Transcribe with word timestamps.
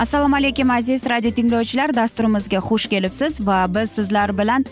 assalomu 0.00 0.36
alaykum 0.36 0.70
aziz 0.70 1.02
radio 1.10 1.30
tinglovchilar. 1.30 1.94
Dasturimizga 1.94 2.58
xush 2.68 2.86
kelibsiz 2.88 3.40
va 3.46 3.66
biz 3.74 3.90
sizlar 3.90 4.30
bilan 4.38 4.64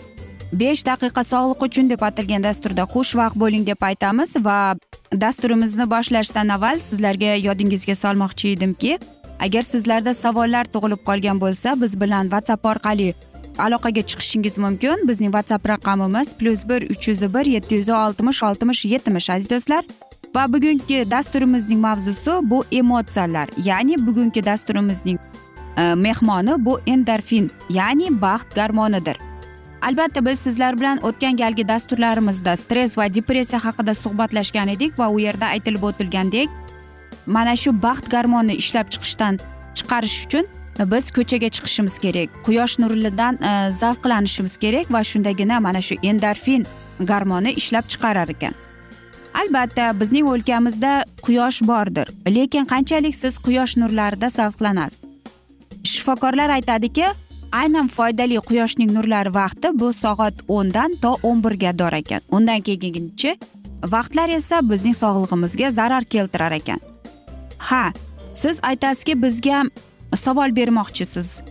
besh 0.61 0.81
daqiqa 0.87 1.23
sog'liq 1.31 1.65
uchun 1.67 1.89
deb 1.91 2.01
atalgan 2.07 2.43
dasturda 2.47 2.83
xushvaqt 2.93 3.37
bo'ling 3.43 3.67
deb 3.67 3.85
aytamiz 3.89 4.33
va 4.47 4.57
dasturimizni 5.25 5.85
boshlashdan 5.93 6.49
avval 6.55 6.81
sizlarga 6.87 7.35
yodingizga 7.47 7.95
solmoqchi 8.03 8.55
edimki 8.55 8.97
agar 9.45 9.63
sizlarda 9.71 10.13
savollar 10.23 10.65
tug'ilib 10.73 11.05
qolgan 11.09 11.37
bo'lsa 11.45 11.77
biz 11.81 12.01
bilan 12.01 12.33
whatsapp 12.33 12.65
orqali 12.73 13.13
aloqaga 13.65 14.01
chiqishingiz 14.09 14.57
mumkin. 14.65 15.07
Bizning 15.09 15.31
whatsapp 15.35 15.69
raqamimiz 15.73 16.33
plyus 16.39 16.69
bir 16.69 16.89
uch 16.93 17.07
yuz 17.07 17.21
bir 17.35 17.45
yetti 17.55 17.75
yuz 17.75 17.89
oltmish 18.03 18.43
oltmish 18.43 18.85
yetmish 18.85 19.29
aziz 19.29 19.49
do'stlar. 19.53 19.83
Va 20.35 20.53
bugungi 20.53 21.11
dasturimizning 21.11 21.79
mavzusi 21.81 22.31
bu 22.41 22.63
emotsiyalar. 22.71 23.49
Ya'ni 23.63 24.07
bugungi 24.07 24.45
dasturimizning 24.45 25.19
e, 25.77 25.93
mehmoni 25.95 26.65
bu 26.65 26.79
endorfin 26.85 27.51
ya'ni 27.69 28.21
baxt 28.21 28.55
garmonidir 28.55 29.17
albatta 29.81 30.25
biz 30.25 30.39
sizlar 30.39 30.79
bilan 30.79 30.99
o'tgan 31.03 31.37
galgi 31.37 31.67
dasturlarimizda 31.67 32.55
stress 32.55 32.97
va 32.97 33.13
depressiya 33.13 33.65
haqida 33.65 33.93
suhbatlashgan 33.93 34.67
edik 34.67 34.99
va 34.99 35.09
u 35.09 35.19
yerda 35.19 35.45
aytilib 35.45 35.83
o'tilgandek 35.83 36.49
mana 37.25 37.55
shu 37.55 37.73
baxt 37.83 38.11
garmonini 38.11 38.55
ishlab 38.63 38.87
chiqishdan 38.93 39.39
chiqarish 39.77 40.17
uchun 40.25 40.45
biz 40.91 41.11
ko'chaga 41.11 41.49
chiqishimiz 41.55 41.99
kerak 42.05 42.29
quyosh 42.45 42.79
nuridan 42.79 43.39
e, 43.49 43.71
zavqlanishimiz 43.81 44.57
kerak 44.57 44.91
va 44.93 45.03
shundagina 45.03 45.59
mana 45.59 45.81
shu 45.81 45.95
endorfin 46.03 46.65
garmoni 46.99 47.51
ishlab 47.61 47.85
chiqarar 47.91 48.29
ekan. 48.35 48.53
Albatta 49.39 49.99
bizning 49.99 50.27
o'lkamizda 50.27 50.91
quyosh 51.25 51.61
bordir. 51.67 52.07
Lekin 52.35 52.65
qanchalik 52.71 53.15
siz 53.15 53.37
quyosh 53.45 53.77
nurlarida 53.77 54.29
zavqlanasiz? 54.29 54.99
Shifokorlar 55.83 56.49
aytadiki 56.57 57.05
aynan 57.51 57.87
foydali 57.87 58.39
quyoshning 58.49 58.91
nurlari 58.97 59.33
vaqti 59.33 59.71
bu 59.79 59.93
soat 59.93 60.43
o'ndan 60.47 60.95
to 61.01 61.15
o'n 61.23 61.43
birgador 61.43 61.93
ekan. 62.01 62.21
Undan 62.31 62.61
keyingi 62.61 63.37
vaqtlar 63.95 64.29
esa 64.29 64.61
bizning 64.69 64.95
sog'lig'imizga 65.01 65.71
zarar 65.71 66.03
keltirar 66.03 66.51
ekan. 66.51 66.79
Ha 67.57 67.83
siz 68.33 68.59
aytasizki 68.63 69.21
bizga 69.23 69.63
savol 70.15 70.55
bermoqchisiz. 70.55 71.41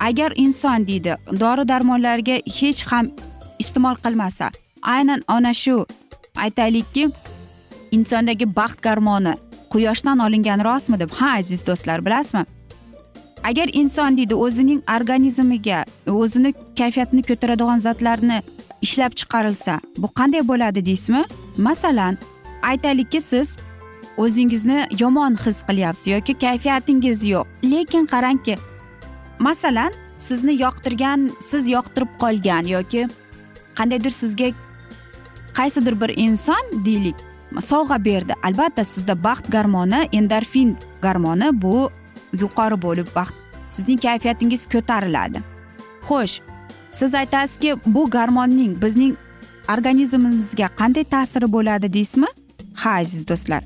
Agar 0.00 0.32
inson 0.36 0.86
deydi 0.88 1.16
dori 1.40 1.68
darmonlarga 1.68 2.36
hech 2.60 2.82
ham 2.90 3.06
iste'mol 3.58 3.96
qilmasa 4.04 4.50
aynan 4.82 5.22
ana 5.28 5.52
shu 5.54 5.86
aytaylikki 6.36 7.10
insondagi 7.90 8.56
baxt 8.56 8.82
garmoni 8.82 9.34
quyoshdan 9.70 10.18
olingani 10.18 10.64
rostmi 10.64 11.00
deb 11.00 11.10
ha 11.10 11.36
aziz 11.38 11.66
do'stlar 11.66 12.04
bilasizmi? 12.06 12.44
Agar 13.44 13.68
inson 13.72 14.16
deydi 14.16 14.34
o'zining 14.34 14.82
organizmiga 14.96 15.84
o'zini 16.06 16.54
kayfiyatini 16.78 17.22
ko'taradigan 17.22 17.78
zotlarni 17.86 18.42
ishlab 18.82 19.12
chiqarilsa 19.20 19.80
bu 19.98 20.08
qanday 20.18 20.48
bo'ladi 20.48 20.86
deysizmi? 20.86 21.24
Masalan 21.56 22.18
aytaylikki 22.62 23.20
siz 23.20 23.56
o'zingizni 24.16 24.86
yomon 25.00 25.34
his 25.44 25.62
qilyapsiz 25.68 26.06
yoki 26.14 26.34
kayfiyatingiz 26.34 27.24
yo'q. 27.32 27.46
Lekin 27.72 28.06
qarangki 28.06 28.58
masalan 29.38 29.92
sizni 30.16 30.54
yoqtirgan 30.62 31.30
siz 31.40 31.68
yoqtirib 31.68 32.10
qolgan 32.22 32.64
yoki 32.76 33.08
qandaydir 33.78 34.10
sizga 34.10 34.48
qaysidir 35.58 36.00
bir 36.00 36.10
inson 36.16 36.84
deylik. 36.84 37.16
Sovg'a 37.60 38.04
berdi. 38.04 38.34
Albatta 38.42 38.84
sizda 38.84 39.24
baxt 39.24 39.50
garmoni 39.52 40.08
endorfin 40.12 40.76
garmoni 41.02 41.48
bu 41.62 41.90
yuqori 42.32 42.82
bo'lib 42.82 43.08
baxt 43.14 43.34
sizning 43.68 44.00
kayfiyatingiz 44.00 44.66
ko'tariladi. 44.72 45.38
Xo'sh 46.08 46.40
siz 46.90 47.14
aytasizki 47.14 47.76
bu 47.86 48.10
garmonning 48.10 48.82
bizning 48.82 49.14
organizmimizga 49.74 50.68
qanday 50.80 51.04
ta'siri 51.04 51.52
bo'ladi 51.52 51.92
deysizmi? 51.92 52.30
Ha 52.74 52.90
aziz 53.00 53.28
do'stlar. 53.28 53.62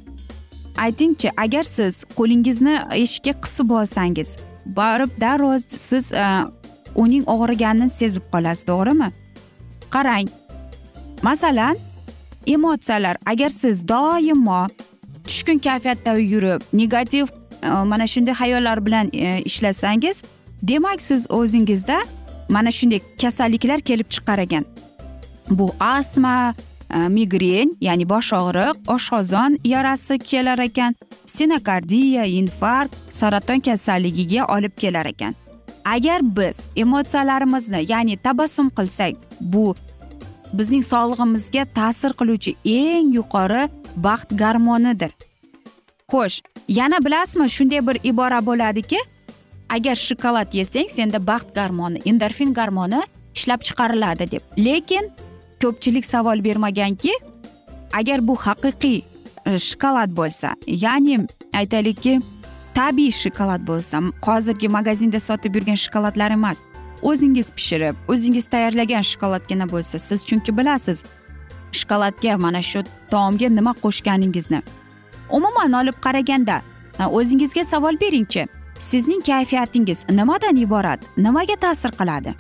Aytingchi 0.79 1.31
agar 1.37 1.63
siz 1.63 2.05
qo'lingizni 2.19 2.79
eshikka 3.03 3.33
qisib 3.45 3.71
olsangiz 3.71 4.39
borib 4.67 5.11
darrov 5.21 5.59
siz 5.59 6.13
uh, 6.13 6.47
uning 6.95 7.25
og'riganini 7.35 7.91
sezib 7.91 8.25
qolasiz 8.33 8.65
to'g'rimi? 8.71 9.09
Qarang 9.95 10.29
masalan 11.23 11.77
emotsiyalar 12.47 13.17
agar 13.27 13.49
siz 13.49 13.89
doimo 13.89 14.67
tushkun 15.27 15.59
kayfiyatda 15.59 16.15
yurib 16.19 16.63
negativ 16.73 17.27
e, 17.63 17.69
mana 17.69 18.07
shunday 18.07 18.35
hayollar 18.35 18.87
bilan 18.87 19.11
e, 19.13 19.43
ishlasangiz 19.45 20.23
demak 20.63 21.03
siz 21.03 21.27
o'zingizda 21.31 21.99
mana 22.49 22.71
shunday 22.71 23.01
kasalliklar 23.23 23.81
kelib 23.81 24.11
chiqar 24.11 24.39
ekan. 24.39 24.65
Bu 25.51 25.71
astma 25.81 26.55
e, 26.95 27.09
migren 27.09 27.77
ya'ni 27.81 28.09
bosh 28.09 28.33
og'riq 28.33 28.77
oshqozon 28.95 29.59
yarasi 29.65 30.19
kelar 30.19 30.59
ekan 30.59 30.95
stenokardiya 31.27 32.25
infarkt 32.25 32.97
saraton 33.11 33.61
kasalligiga 33.61 34.45
olib 34.45 34.73
kelar 34.77 35.07
ekan. 35.07 35.35
Agar 35.85 36.21
biz 36.23 36.69
emotsiyalarimizni 36.77 37.85
ya'ni 37.93 38.17
tabassum 38.17 38.69
qilsak 38.71 39.15
bu 39.41 39.75
bizning 40.59 40.85
sog'lig'imizga 40.93 41.65
ta'sir 41.79 42.13
qiluvchi 42.21 42.57
eng 42.65 43.15
yuqori 43.19 43.63
baxt 44.07 44.29
garmonidir 44.43 45.13
xo'sh 46.13 46.37
yana 46.79 46.99
bilasizmi 47.07 47.49
shunday 47.57 47.81
bir 47.89 47.97
ibora 48.11 48.41
bo'ladiki 48.49 49.01
agar 49.77 49.95
shokolad 49.95 50.51
yesang 50.61 50.89
senda 50.97 51.19
baxt 51.27 51.55
garmoni 51.55 51.99
endorfin 52.11 52.55
garmoni 52.55 53.01
ishlab 53.37 53.61
chiqariladi 53.67 54.31
deb. 54.31 54.43
Lekin 54.59 55.11
ko'pchilik 55.63 56.05
savol 56.05 56.45
bermaganki 56.45 57.13
agar 57.93 58.29
bu 58.29 58.35
haqiqiy 58.47 58.99
e, 59.47 59.59
shokolad 59.59 60.11
bo'lsa 60.19 60.55
ya'ni 60.67 61.17
aytaylikki 61.61 62.21
tabiiy 62.75 63.13
shokolad 63.23 63.63
bo'lsa 63.71 64.03
hozirgi 64.27 64.69
magazinda 64.69 65.21
sotib 65.21 65.55
yurgan 65.57 65.79
shokoladlar 65.85 66.31
emas 66.39 66.59
o'zingiz 67.03 67.51
pishirib 67.57 67.97
o'zingiz 68.09 68.47
tayyorlagan 68.47 69.05
shokoladgina 69.11 69.67
bo'lsa 69.73 69.99
siz 69.99 70.27
chunki 70.29 70.57
bilasiz 70.59 71.05
shokoladga 71.73 72.37
mana 72.39 72.63
shu 72.63 72.81
taomga 73.11 73.49
nima 73.49 73.73
qo'shganingizni. 73.83 74.61
Umuman 75.31 75.73
olib 75.73 75.97
qaraganda 76.07 76.63
o'zingizga 77.09 77.65
savol 77.65 78.01
beringchi 78.01 78.47
sizning 78.79 79.23
kayfiyatingiz 79.31 80.05
nimadan 80.11 80.57
iborat 80.57 81.01
nimaga 81.17 81.57
ta'sir 81.57 81.91
qiladi? 82.01 82.35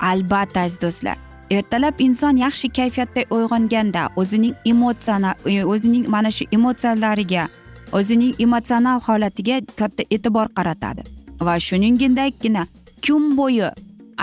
Albatta 0.00 0.60
aziz 0.60 0.80
do'stlar 0.80 1.16
ertalab 1.50 1.94
inson 1.98 2.36
yaxshi 2.36 2.68
kayfiyatda 2.68 3.22
uyg'onganda 3.30 4.08
o'zining 4.16 4.54
emotsional 4.64 5.34
e, 5.46 5.64
o'zining 5.64 6.08
mana 6.08 6.30
shu 6.30 6.44
emotsiyalariga 6.52 7.48
o'zining 7.92 8.34
emotsional 8.38 9.00
holatiga 9.00 9.60
katta 9.76 10.02
e'tibor 10.10 10.48
qaratadi. 10.58 11.02
Va 11.40 11.58
shuningdekgina 11.58 12.66
kun 13.06 13.36
bo'yi 13.36 13.70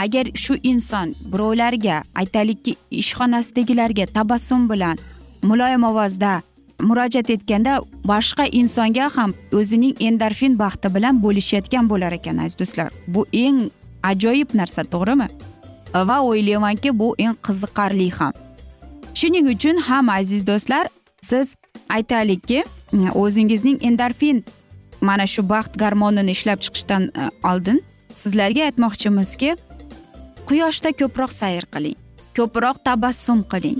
agar 0.03 0.25
shu 0.43 0.53
inson 0.63 1.15
birovlarga 1.31 2.03
aytaylikki 2.21 2.75
ishxonasidagilarga 2.91 4.05
tabassum 4.05 4.69
bilan 4.69 4.97
muloyim 5.43 5.83
ovozda 5.83 6.41
murojaat 6.81 7.29
etganda 7.29 7.81
boshqa 8.11 8.45
insonga 8.51 9.09
ham 9.15 9.33
o'zining 9.53 9.95
endorfin 9.99 10.59
baxti 10.59 10.93
bilan 10.95 11.21
bo'lishayotgan 11.23 11.89
bo'lar 11.89 12.11
ekan 12.19 12.37
aziz 12.37 12.59
do'stlar. 12.59 12.89
Bu 13.07 13.25
eng 13.33 13.59
ajoyib 14.03 14.49
narsa 14.59 14.83
to'g'rimi? 14.83 15.27
Va 16.09 16.17
o'ylaymanki 16.29 16.99
bu 16.99 17.15
eng 17.17 17.35
qiziqarli 17.47 18.09
ham. 18.19 18.33
Shuning 19.19 19.47
uchun 19.55 19.77
ham 19.87 20.09
aziz 20.09 20.47
do'stlar 20.47 20.87
siz 21.21 21.55
aytaylikki 21.89 22.63
o'zingizning 23.13 23.77
endorfin 23.89 24.43
mana 25.01 25.25
shu 25.27 25.49
baxt 25.49 25.73
garmonini 25.77 26.31
ishlab 26.31 26.59
chiqishdan 26.65 27.03
e, 27.03 27.29
oldin 27.51 27.83
sizlarga 28.21 28.69
aytmoqchimizki 28.69 29.51
quyoshda 30.49 30.91
ko'proq 31.01 31.31
sayr 31.41 31.65
qiling 31.73 31.97
ko'proq 32.37 32.81
tabassum 32.87 33.43
qiling 33.51 33.79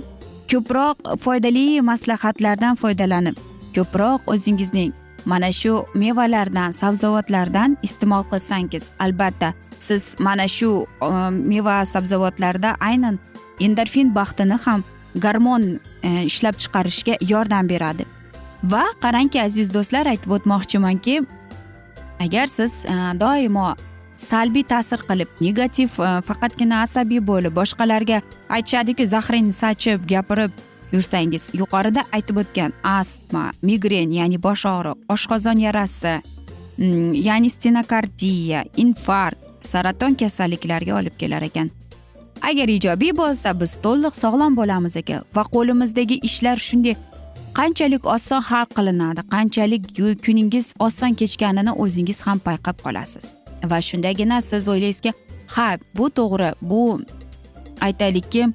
ko'proq 0.52 0.96
foydali 1.24 1.66
maslahatlardan 1.90 2.74
foydalanib 2.82 3.36
ko'proq 3.76 4.32
o'zingizning 4.34 4.92
mana 5.32 5.50
shu 5.60 5.72
mevalardan 6.02 6.70
sabzavotlardan 6.80 7.78
iste'mol 7.88 8.24
qilsangiz 8.32 8.90
albatta 9.04 9.52
siz 9.78 10.16
mana 10.18 10.48
shu 10.48 10.86
e, 11.02 11.30
meva 11.30 11.84
sabzavotlarda 11.84 12.76
aynan 12.80 13.18
endorfin 13.60 14.14
baxtini 14.14 14.58
ham 14.64 14.84
garmon 15.14 15.80
e, 16.02 16.24
ishlab 16.24 16.54
chiqarishga 16.62 17.16
yordam 17.20 17.68
beradi. 17.68 18.04
Va 18.64 18.84
qarangki 19.02 19.42
aziz 19.42 19.72
do'stlar 19.74 20.06
aytib 20.12 20.30
o'tmoqchimanki 20.38 21.20
agar 22.20 22.46
siz 22.46 22.84
e, 22.84 22.94
doimo 23.20 23.74
salbiy 24.16 24.64
ta'sir 24.72 25.00
qilib 25.08 25.28
negativ 25.40 25.90
e, 26.00 26.10
faqatgina 26.28 26.82
asabiy 26.86 27.20
bo'lib 27.30 27.56
boshqalarga 27.60 28.22
aytishadiku 28.48 29.06
zahringni 29.14 29.52
sachib 29.62 30.08
gapirib 30.12 30.52
yursangiz 30.92 31.50
yuqorida 31.60 32.04
aytib 32.12 32.42
o'tgan 32.42 32.72
astma 32.82 33.44
migren 33.62 34.12
ya'ni 34.18 34.38
bosh 34.42 34.66
og'riq 34.74 35.12
oshqozon 35.14 35.58
yarasi 35.66 36.14
mm, 36.78 37.12
ya'ni 37.28 37.50
stenokardiya 37.50 38.64
infarkt 38.84 39.42
saraton 39.66 40.14
kasalliklariga 40.14 40.94
olib 41.00 41.18
kelar 41.18 41.42
ekan. 41.42 41.70
Agar 42.42 42.68
ijobiy 42.68 43.12
bo'lsa 43.22 43.52
biz 43.60 43.76
to'liq 43.84 44.14
sog'lom 44.22 44.56
bo'lamiz 44.60 44.96
ekan 45.02 45.24
va 45.36 45.44
qo'limizdagi 45.54 46.20
ishlar 46.28 46.60
shunday 46.68 46.96
qanchalik 47.58 48.06
oson 48.16 48.42
hal 48.50 48.66
qilinadi 48.76 49.24
qanchalik 49.34 49.82
kuningiz 50.26 50.66
oson 50.86 51.18
kechganini 51.20 51.72
o'zingiz 51.84 52.22
ham 52.26 52.38
payqab 52.48 52.76
qolasiz. 52.86 53.45
Va 53.64 53.80
shundagina 53.80 54.40
siz 54.40 54.68
o'ylaysizki 54.68 55.12
ha 55.54 55.68
bu 55.96 56.10
to'g'ri 56.10 56.50
bu 56.60 57.00
aytaylikki 57.80 58.48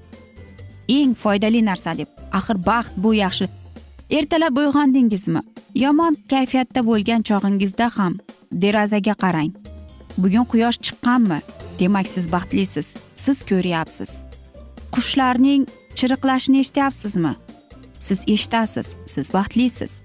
eng 0.98 1.13
foydali 1.15 1.65
narsa 1.65 1.98
deb. 1.98 2.07
Axir 2.31 2.57
baxt 2.65 2.94
bu 2.98 3.13
yaxshi. 3.13 3.48
Ertalab 4.09 4.57
uyg'ondingizmi? 4.57 5.42
Yomon 5.75 6.18
kayfiyatda 6.30 6.81
bo'lgan 6.89 7.21
chog'ingizda 7.30 7.88
ham 7.98 8.18
derazaga 8.51 9.15
qarang. 9.24 9.51
Bugun 10.18 10.45
quyosh 10.51 10.80
chiqqanmi? 10.86 11.39
Demak 11.80 12.07
siz 12.07 12.25
baxtlisiz 12.31 12.88
siz 13.15 13.38
ko'ryapsiz. 13.50 14.12
Qushlarning 14.94 15.63
chiriqlashini 15.98 16.59
eshityapsizmi? 16.63 17.33
Siz 18.00 18.19
eshitasiz 18.27 18.88
siz 19.13 19.33
baxtlisiz. 19.33 20.01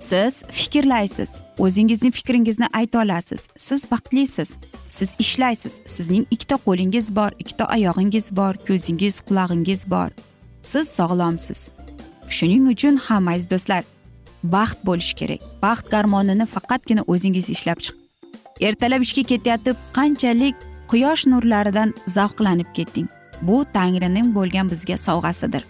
Siz 0.00 0.44
fikrlaysiz. 0.50 1.40
O'zingizni 1.58 2.10
fikringizni 2.10 2.66
ayta 2.72 3.02
olasiz. 3.02 3.48
Siz 3.56 3.90
baxtlisiz. 3.90 4.58
Siz 4.90 5.16
ishlaysiz. 5.18 5.80
Sizning 5.86 6.26
ikkita 6.30 6.56
qo'lingiz 6.66 7.16
bor 7.16 7.30
ikkita 7.38 7.64
oyog'ingiz 7.74 8.36
bor 8.36 8.54
ko'zingiz 8.68 9.20
qulog'ingiz 9.28 9.90
bor. 9.90 10.10
Siz 10.62 10.88
sog'lomsiz. 10.88 11.70
Shuning 12.28 12.68
uchun 12.72 12.96
ham 12.96 13.28
aziz 13.28 13.50
do'stlar 13.50 13.84
baxt 14.42 14.78
bo'lishi 14.88 15.14
kerak. 15.20 15.40
Baxt 15.62 15.90
garmonini 15.90 16.46
faqatgina 16.46 17.02
o'zingiz 17.12 17.50
ishlab 17.50 17.78
chiqing. 17.84 18.00
Ertalab 18.60 19.02
ishga 19.06 19.22
ketayotib 19.30 19.76
qanchalik 19.96 20.56
quyosh 20.90 21.26
nurlaridan 21.32 21.94
zavqlanib 22.16 22.70
ketding? 22.76 23.08
Bu 23.42 23.64
tangrining 23.72 24.34
bo'lgan 24.36 24.70
bizga 24.72 24.96
sovg'asidir. 25.06 25.62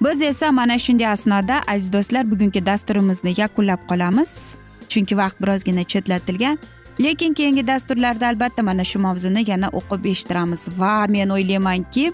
Biz 0.00 0.22
esa 0.22 0.52
mana 0.52 0.78
shunday 0.78 1.06
asnoda 1.06 1.62
aziz 1.66 1.92
do'stlar 1.92 2.30
bugungi 2.30 2.66
dasturimizni 2.66 3.34
yakunlab 3.36 3.80
qolamiz. 3.90 4.56
Chunki 4.88 5.16
vaqt 5.16 5.40
birozgina 5.42 5.84
chetlatilgan 5.84 6.58
lekin 7.00 7.34
keyingi 7.34 7.66
dasturlarda 7.66 8.28
albatta 8.28 8.62
mana 8.62 8.84
shu 8.84 8.98
mavzuni 8.98 9.50
yana 9.50 9.68
o'qib 9.68 10.04
eshittiramiz. 10.12 10.68
Va 10.78 11.06
men 11.08 11.28
o'ylaymanki 11.28 12.12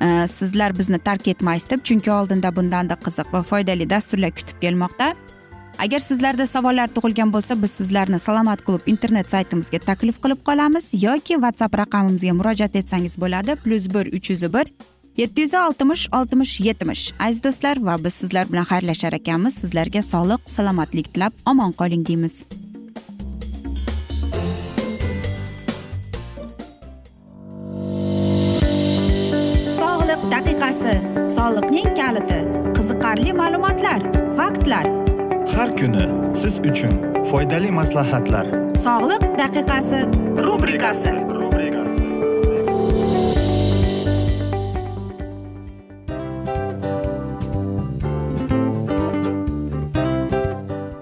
e, 0.00 0.26
sizlar 0.26 0.78
bizni 0.78 0.98
tark 0.98 1.28
etmaysiz 1.28 1.70
deb 1.70 1.84
chunki 1.84 2.12
oldinda 2.12 2.56
bundanda 2.56 2.94
qiziq 2.94 3.32
va 3.32 3.42
foydali 3.42 3.90
dasturlar 3.90 4.30
kutib 4.30 4.60
kelmoqda. 4.60 5.14
Agar 5.78 5.98
sizlarda 5.98 6.46
savollar 6.46 6.88
tug'ilgan 6.96 7.32
bo'lsa 7.32 7.62
biz 7.62 7.70
sizlarni 7.70 8.18
salomat 8.18 8.64
klub 8.64 8.80
internet 8.86 9.30
saytimizga 9.30 9.78
taklif 9.78 10.22
qilib 10.22 10.40
qolamiz 10.48 10.92
yoki 11.02 11.34
whatsapp 11.34 11.78
raqamimizga 11.82 12.32
murojaat 12.32 12.76
etsangiz 12.76 13.20
bo'ladi. 13.20 13.56
Plyus 13.64 13.86
bir 13.94 14.12
uch 14.16 14.30
yuz 14.30 14.42
bir 14.54 14.66
yetti 15.20 15.40
yuz 15.44 15.54
oltmish 15.54 16.08
oltmish 16.18 16.54
yetmish 16.66 17.04
aziz 17.26 17.42
do'stlar 17.44 17.76
va 17.86 17.94
biz 18.04 18.14
sizlar 18.20 18.48
bilan 18.52 18.66
xayrlashar 18.72 19.12
ekanmiz. 19.20 19.54
Sizlarga 19.62 20.02
sog'lik 20.12 20.50
salomatlik 20.56 21.14
tilab 21.14 21.32
omon 21.50 21.72
qoling 21.80 22.06
deymiz. 22.08 22.34
Sog'liq 29.80 30.22
daqiqasi. 30.34 30.94
Soliqning 31.36 31.90
kaliti. 32.00 32.40
Qiziqarli 32.76 33.32
ma'lumotlar 33.42 34.00
faktlar. 34.38 34.86
Har 35.56 35.70
kuni 35.80 36.06
siz 36.42 36.54
uchun 36.70 36.94
foydali 37.30 37.70
maslahatlar. 37.80 38.46
Sog'liq 38.86 39.22
daqiqasi 39.42 40.00
rubrikasi 40.46 41.12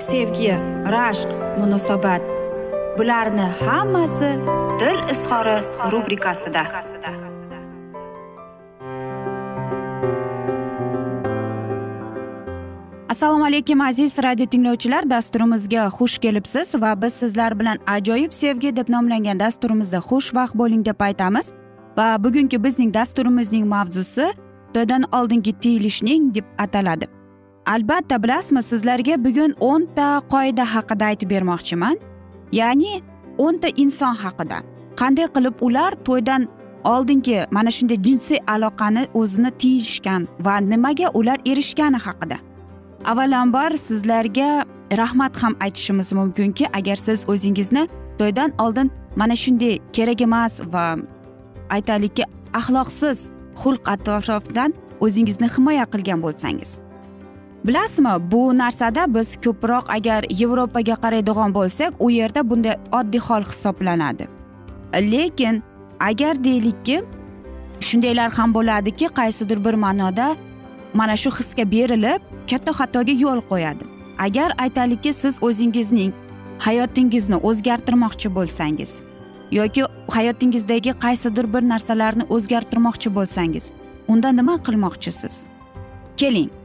sevgi 0.00 0.52
rashq 0.94 1.28
munosabat. 1.58 2.22
Bularni 2.98 3.46
hammasi 3.66 4.30
dil 4.80 4.98
izhori 5.12 5.58
rubrikasida. 5.92 6.62
Assalomu 13.08 13.44
alaykum 13.44 13.80
aziz 13.80 14.18
radio 14.18 14.46
tinglovchilar. 14.46 15.10
Dasturimizga 15.10 15.86
xush 15.86 16.18
kelibsiz 16.18 16.74
va 16.74 17.02
biz 17.02 17.12
sizlar 17.14 17.58
bilan 17.58 17.78
ajoyib 17.86 18.32
sevgi 18.32 18.76
deb 18.76 18.88
nomlangan 18.88 19.40
dasturimizda 19.40 19.98
xushvaqt 19.98 20.54
bo'ling 20.54 20.84
deb 20.84 21.00
aytamiz. 21.00 21.52
Va 21.96 22.24
bugungi 22.24 22.64
bizning 22.64 22.94
dasturimizning 22.94 23.66
mavzusi 23.66 24.26
xitoydan 24.66 25.04
oldingi 25.12 25.52
tiyilishning 25.60 26.34
deb 26.34 26.44
ataladi. 26.58 27.19
Albatta 27.66 28.22
bilasizmi 28.22 28.62
sizlarga 28.62 29.24
bugun 29.24 29.54
o'nta 29.60 30.22
qoida 30.32 30.64
haqida 30.74 31.04
aytib 31.04 31.30
bermoqchiman. 31.30 31.96
Ya'ni 32.52 33.02
o'nta 33.38 33.68
inson 33.76 34.14
haqida. 34.14 34.58
Qanday 35.00 35.26
qilib 35.34 35.54
ular 35.60 35.92
to'ydan 36.06 36.48
oldingi 36.84 37.46
mana 37.50 37.70
shunday 37.70 37.98
jinsiy 38.06 38.38
aloqani 38.46 39.06
o'zini 39.14 39.50
tiyishgan 39.50 40.28
va 40.40 40.54
nimaga 40.60 41.08
ular 41.14 41.38
erishgani 41.46 41.98
haqida. 42.06 42.36
Avvalambor 43.04 43.70
sizlarga 43.86 44.64
rahmat 45.00 45.42
ham 45.42 45.54
aytishimiz 45.60 46.12
mumkinki 46.12 46.64
agar 46.78 46.96
siz 46.96 47.28
o'zingizni 47.28 47.88
to'ydan 48.18 48.50
oldin 48.58 48.90
mana 49.16 49.36
shunday 49.36 49.74
kerak 49.92 50.20
emas 50.20 50.60
va 50.72 50.96
aytaylikki 51.70 52.24
axloqsiz 52.52 53.18
xulq 53.62 53.82
atrofdan 53.94 54.70
o'zingizni 55.00 55.48
himoya 55.56 55.84
qilgan 55.92 56.22
bo'lsangiz. 56.22 56.89
Bilasizmi 57.64 58.30
bu 58.32 58.58
narsada 58.58 59.14
biz 59.14 59.36
ko'proq 59.44 59.84
agar 59.96 60.24
yevropaga 60.40 60.94
qaraydigan 61.04 61.54
bo'lsak 61.54 61.92
u 62.00 62.10
yerda 62.10 62.50
bunday 62.50 62.76
oddiy 62.92 63.20
hol 63.20 63.42
hisoblanadi. 63.50 64.28
Lekin 64.94 65.62
agar 66.00 66.44
deylikki 66.44 67.02
shundaylar 67.80 68.30
ham 68.32 68.54
bo'ladiki 68.54 69.06
qaysidir 69.18 69.64
bir 69.64 69.74
ma'noda 69.74 70.36
mana 70.94 71.16
shu 71.16 71.30
hisga 71.38 71.64
berilib 71.74 72.20
katta 72.50 72.72
xatoga 72.78 73.14
yo'l 73.24 73.40
qo'yadi. 73.50 73.84
Agar 74.18 74.50
aytaylikki 74.58 75.12
siz 75.12 75.34
o'zingizning 75.42 76.12
hayotingizni 76.58 77.36
o'zgartirmoqchi 77.48 78.28
bo'lsangiz 78.36 79.02
yoki 79.50 79.82
hayotingizdagi 80.08 80.92
qaysidir 81.04 81.52
bir 81.54 81.62
narsalarni 81.72 82.24
o'zgartirmoqchi 82.34 83.14
bo'lsangiz 83.14 83.72
unda 84.08 84.28
nima 84.32 84.56
qilmoqchisiz? 84.66 85.44
Keling. 86.16 86.59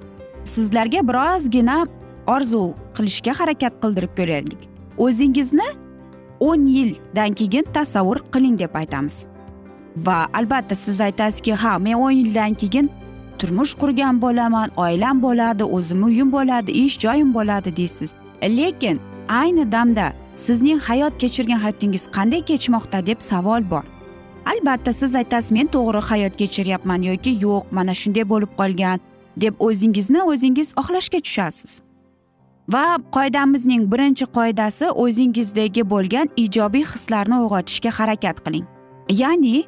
Sizlarga 0.46 1.08
birozgina 1.08 1.78
orzu 2.28 2.74
qilishga 2.96 3.34
harakat 3.40 3.74
qildirib 3.84 4.14
ko'raylik. 4.20 4.62
O'zingizni 4.98 5.70
o'n 6.40 6.68
yildan 6.68 7.34
keyin 7.40 7.66
tasavvur 7.74 8.20
qiling 8.34 8.60
deb 8.60 8.76
aytamiz. 8.76 9.28
Va 10.06 10.28
albatta 10.34 10.76
siz 10.76 11.02
aytasizki 11.02 11.54
ha 11.54 11.78
men 11.80 11.96
o'n 11.96 12.12
yildan 12.12 12.54
keyin 12.54 12.90
turmush 13.40 13.74
qurgan 13.82 14.22
bo'laman 14.22 14.70
oilam 14.78 15.22
bo'ladi 15.22 15.64
o'zim 15.64 16.04
uyim 16.04 16.32
bo'ladi 16.32 16.72
ish 16.72 17.00
joyim 17.00 17.34
bo'ladi 17.34 17.76
deysiz. 17.76 18.14
Lekin 18.44 19.02
ayni 19.28 19.72
damda 19.72 20.14
sizning 20.36 20.80
hayot 20.80 21.14
kechirgan 21.18 21.60
hayotingiz 21.66 22.04
qanday 22.16 22.42
kechmoqda 22.50 23.06
deb 23.06 23.20
savol 23.20 23.70
bor. 23.72 23.84
Albatta 24.52 24.94
siz 24.94 25.16
aytasiz 25.16 25.52
men 25.52 25.68
to'g'ri 25.68 26.02
hayot 26.10 26.34
kechiryapman 26.42 27.02
yoki 27.02 27.32
yo'q 27.46 27.64
mana 27.72 27.94
shunday 28.02 28.26
bo'lib 28.30 28.52
qolgan. 28.60 29.00
Deb 29.38 29.54
o'zingizni 29.60 30.22
o'zingiz 30.24 30.74
oqlashga 30.82 31.20
tushasiz. 31.20 31.82
Va 32.74 32.98
qoidamizning 33.16 33.92
birinchi 33.92 34.26
qoidasi 34.38 34.86
o'zingizdagi 35.04 35.84
bo'lgan 35.90 36.30
ijobiy 36.44 36.86
hislarni 36.94 37.36
uyg'otishga 37.44 37.92
harakat 37.98 38.38
qiling. 38.46 38.66
Ya'ni 39.10 39.64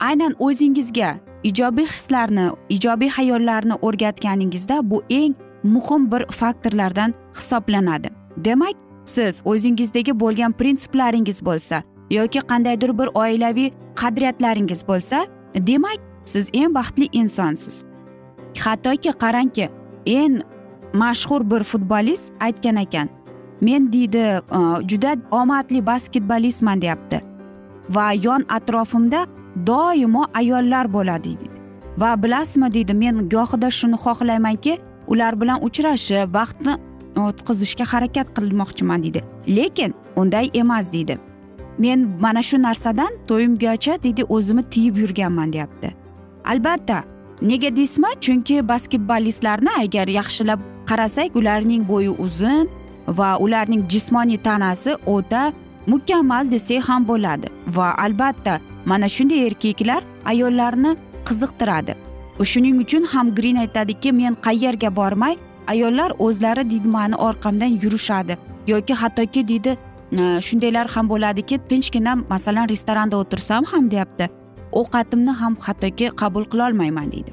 aynan 0.00 0.34
o'zingizga 0.38 1.10
ijobiy 1.42 1.86
hislarni 1.94 2.46
ijobiy 2.68 3.08
hayollarni 3.08 3.74
o'rgatganingizda 3.86 4.90
bu 4.90 5.02
eng 5.10 5.34
muhim 5.62 6.12
bir 6.12 6.26
faktorlardan 6.26 7.14
hisoblanadi. 7.34 8.08
Demak 8.36 8.76
siz 9.04 9.42
o'zingizdagi 9.44 10.20
bo'lgan 10.20 10.52
prinsiplaringiz 10.52 11.44
bo'lsa 11.44 11.82
yoki 12.10 12.40
qandaydir 12.40 12.98
bir 12.98 13.08
oilaviy 13.14 13.70
qadriyatlaringiz 14.00 14.88
bo'lsa 14.88 15.26
demak 15.54 15.98
siz 16.24 16.50
eng 16.52 16.74
baxtli 16.74 17.08
insonsiz. 17.12 17.84
Hattoki 18.60 19.10
qarangki 19.22 19.68
eng 20.06 20.40
mashhur 20.92 21.50
bir 21.50 21.62
futbolist 21.64 22.32
aytgan 22.40 22.76
ekan 22.76 23.08
men 23.60 23.92
deydi 23.92 24.18
e, 24.18 24.40
juda 24.88 25.16
omadli 25.30 25.86
basketbolistman 25.86 26.82
deyapti. 26.82 27.20
Va 27.90 28.12
yon 28.12 28.44
atrofimda 28.48 29.26
doimo 29.66 30.24
ayollar 30.34 30.92
bo'ladi 30.92 31.24
deydi. 31.24 31.50
Va 31.98 32.22
bilasizmi 32.22 32.74
deydi 32.74 32.94
men 32.94 33.28
gohida 33.28 33.70
shuni 33.70 33.96
xohlaymanki 34.04 34.78
ular 35.06 35.40
bilan 35.40 35.58
uchrashib 35.66 36.34
vaqtni 36.34 36.74
o'tkazishga 37.16 37.84
harakat 37.92 38.28
qilmoqchiman 38.36 39.02
deydi. 39.02 39.24
Lekin 39.48 39.94
unday 40.16 40.50
emas 40.54 40.92
deydi. 40.92 41.18
Men 41.78 42.08
mana 42.20 42.42
shu 42.42 42.62
narsadan 42.62 43.12
to'yimgacha 43.28 44.02
deydi 44.02 44.24
o'zimni 44.24 44.62
tiyib 44.62 44.96
yurganman 44.96 45.52
deyapti. 45.52 45.94
Albatta 46.44 47.04
nega 47.42 47.76
deysizmi 47.76 48.10
chunki 48.20 48.56
basketbolistlarni 48.68 49.72
agar 49.80 50.08
yaxshilab 50.18 50.60
qarasak 50.88 51.36
ularning 51.36 51.82
bo'yi 51.88 52.10
uzun 52.24 52.68
va 53.18 53.36
ularning 53.44 53.82
jismoniy 53.92 54.38
tanasi 54.46 54.94
o'ta 55.06 55.52
mukammal 55.86 56.50
desak 56.50 56.88
ham 56.88 57.08
bo'ladi. 57.08 57.48
Va 57.76 57.88
albatta 58.04 58.60
mana 58.86 59.08
shunday 59.08 59.46
erkaklar 59.46 60.02
ayollarni 60.24 60.96
qiziqtiradi. 61.28 61.94
Shuning 62.50 62.76
uchun 62.84 63.04
ham 63.12 63.34
grin 63.34 63.56
aytadiki 63.56 64.12
men 64.12 64.34
qayerga 64.46 64.90
bormay 64.96 65.34
ayollar 65.72 66.10
o'zlari 66.18 66.70
deydi 66.70 66.88
mani 66.88 67.16
orqamdan 67.16 67.72
yurishadi. 67.82 68.38
Yoki 68.66 68.94
hattoki 68.94 69.48
deydi 69.48 69.76
shundaylar 70.46 70.86
ham 70.94 71.08
bo'ladiki 71.12 71.58
tinchgina 71.70 72.14
masalan 72.32 72.68
restoranda 72.68 73.16
o'tirsam 73.16 73.64
ham 73.64 73.90
deyapti. 73.90 74.41
Ovqatimni 74.80 75.32
ham 75.40 75.56
hattoki 75.66 76.06
qabul 76.20 76.44
qilolmayman 76.52 77.12
deydi. 77.12 77.32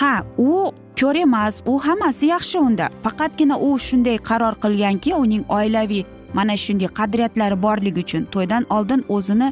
Ha 0.00 0.24
u 0.38 0.72
ko'r 1.00 1.16
emas 1.22 1.62
u 1.66 1.78
hammasi 1.86 2.26
yaxshi 2.26 2.58
unda. 2.58 2.90
Faqatgina 3.04 3.56
u 3.66 3.78
shunday 3.78 4.18
qaror 4.28 4.54
qilganki 4.64 5.14
uning 5.14 5.44
oilaviy 5.48 6.04
mana 6.34 6.56
shunday 6.64 6.88
qadriyatlari 6.98 7.56
borligi 7.62 8.00
uchun 8.04 8.24
to'ydan 8.34 8.66
oldin 8.76 9.04
o'zini 9.16 9.48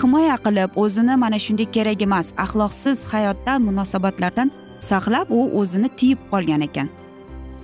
himoya 0.00 0.36
qilib 0.46 0.70
o'zini 0.82 1.16
mana 1.22 1.38
shunday 1.44 1.68
kerak 1.76 2.02
emas 2.06 2.32
axloqsiz 2.44 2.98
hayotdan 3.12 3.62
munosabatlardan 3.68 4.50
saqlab 4.90 5.26
u 5.38 5.40
o'zini 5.60 5.88
tiyib 5.98 6.18
qolgan 6.32 6.62
ekan. 6.68 6.88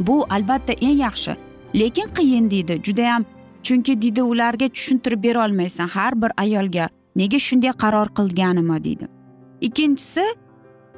Bu 0.06 0.16
albatta 0.36 0.72
eng 0.72 0.98
yaxshi. 1.06 1.36
Lekin 1.80 2.08
qiyin 2.16 2.50
deydi 2.50 2.80
judayam. 2.86 3.24
Chunki 3.62 4.02
deydi 4.02 4.22
ularga 4.22 4.68
tushuntirib 4.68 5.22
berolmaysan 5.22 5.88
har 5.88 6.22
bir 6.22 6.30
ayolga 6.36 6.88
nega 7.16 7.38
shunday 7.38 7.72
qaror 7.82 8.08
qilganimni 8.18 8.84
deydi. 8.84 9.06
Ikkinchisi 9.60 10.24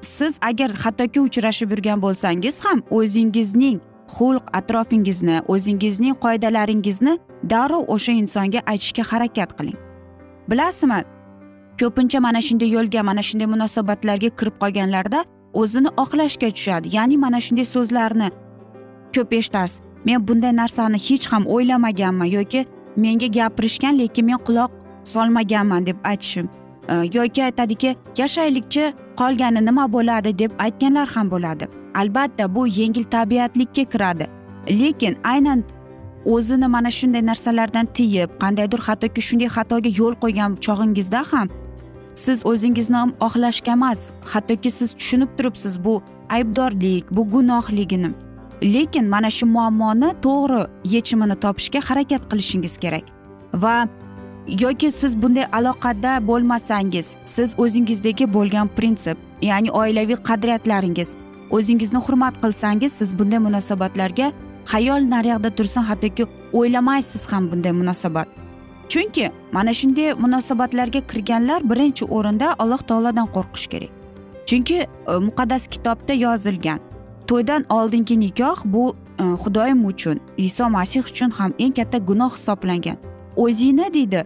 siz 0.00 0.38
agar 0.42 0.70
hattoki 0.82 1.20
uchrashib 1.20 1.70
yurgan 1.70 2.02
bo'lsangiz 2.02 2.64
ham 2.64 2.82
o'zingizning 2.90 3.80
xulq 4.16 4.44
atrofingizni 4.58 5.36
o'zingizning 5.48 6.14
qoidalaringizni 6.24 7.18
darrov 7.50 7.84
o'sha 7.94 8.12
insonga 8.12 8.60
aytishga 8.72 9.02
harakat 9.10 9.50
qiling. 9.58 9.78
Bilasizmi 10.50 11.00
ko'pincha 11.80 12.18
mana 12.26 12.40
shunday 12.46 12.68
yo'lga 12.76 13.02
mana 13.02 13.22
shunday 13.28 13.48
munosabatlarga 13.54 14.30
kirib 14.38 14.56
qolganlarda 14.62 15.24
o'zini 15.60 15.90
oqlashga 16.02 16.48
tushadi. 16.56 16.96
Ya'ni 16.96 17.16
mana 17.24 17.40
shunday 17.46 17.66
so'zlarni 17.74 18.28
ko'p 19.14 19.32
eshitasiz. 19.40 19.80
Men 20.04 20.28
bunday 20.28 20.52
narsani 20.62 20.98
hech 21.08 21.26
ham 21.32 21.44
o'ylamaganman 21.54 22.28
yoki 22.36 22.66
menga 22.96 23.26
gapirishgan 23.26 23.98
lekin 23.98 24.24
men 24.30 24.38
quloq 24.46 24.70
solmaganman 25.04 25.86
deb 25.86 25.96
aytishim 26.04 26.48
e, 26.88 26.94
yoki 27.18 27.44
aytadiki 27.44 27.96
yashaylikchi 28.18 28.92
qolgani 29.16 29.64
nima 29.66 29.92
bo'ladi 29.92 30.38
deb 30.38 30.50
aytganlar 30.58 31.08
ham 31.08 31.30
bo'ladi. 31.30 31.68
Albatta 31.94 32.54
bu 32.54 32.66
yengil 32.66 33.04
tabiatlikka 33.04 33.84
kiradi. 33.84 34.26
Lekin 34.68 35.16
aynan 35.24 35.64
o'zini 36.24 36.68
mana 36.68 36.90
shunday 36.90 37.26
narsalardan 37.26 37.86
tiyib 37.86 38.30
qandaydir 38.42 38.80
hattoki 38.86 39.20
shunday 39.28 39.48
xatoga 39.56 39.90
yo'l 40.00 40.14
qo'ygan 40.22 40.50
chog'ingizda 40.64 41.22
ham 41.32 41.48
siz 42.14 42.46
o'zingizni 42.46 43.02
oqlashga 43.26 43.72
emas 43.72 44.00
hattoki 44.32 44.70
siz 44.70 44.90
tushunib 44.98 45.30
turibsiz 45.36 45.84
bu 45.84 46.02
aybdorlik 46.28 47.10
bu 47.10 47.30
gunohligini. 47.30 48.10
Lekin 48.62 49.06
mana 49.08 49.30
shu 49.30 49.46
muammoni 49.46 50.10
to'g'ri 50.26 50.62
yechimini 50.94 51.34
topishga 51.34 51.80
harakat 51.88 52.22
qilishingiz 52.30 52.74
kerak. 52.78 53.04
Va 53.54 53.88
yoki 54.48 54.90
siz 54.90 55.22
bunday 55.22 55.46
aloqada 55.52 56.26
bo'lmasangiz 56.26 57.16
siz 57.24 57.54
o'zingizdagi 57.58 58.32
bo'lgan 58.32 58.68
prinsip 58.68 59.18
ya'ni 59.42 59.70
oilaviy 59.70 60.16
qadriyatlaringiz. 60.16 61.16
O'zingizni 61.50 61.98
hurmat 61.98 62.34
qilsangiz 62.42 62.92
siz 62.92 63.18
bunday 63.18 63.38
munosabatlarga 63.38 64.32
xayol 64.72 65.02
naryoqda 65.10 65.50
tursin 65.50 65.80
hattoki 65.80 66.26
o'ylamaysiz 66.52 67.32
ham 67.32 67.50
bunday 67.52 67.72
munosabat. 67.72 68.28
Chunki 68.88 69.30
mana 69.52 69.72
shunday 69.72 70.12
munosabatlarga 70.12 71.00
kirganlar 71.00 71.70
birinchi 71.70 72.04
o'rinda 72.04 72.54
alloh 72.58 72.78
taolodan 72.78 73.28
qo'rqish 73.36 73.66
kerak. 73.66 73.90
Chunki 74.46 74.74
e, 74.74 74.88
muqaddas 75.26 75.66
kitobda 75.66 76.12
yozilgan 76.12 76.80
to'ydan 77.26 77.64
oldingi 77.68 78.20
nikoh 78.20 78.58
bu 78.64 78.96
e, 79.18 79.22
xudoyim 79.22 79.84
uchun 79.86 80.20
iso 80.36 80.70
masih 80.70 81.02
uchun 81.02 81.30
ham 81.30 81.52
eng 81.58 81.72
katta 81.72 81.98
gunoh 81.98 82.32
hisoblangan. 82.36 83.13
O'zingni 83.36 83.94
deydi. 83.94 84.24